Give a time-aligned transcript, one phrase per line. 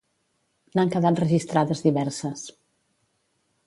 [0.77, 2.51] N'han quedat registrades diverses.